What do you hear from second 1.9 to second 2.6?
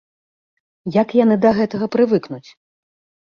прывыкнуць?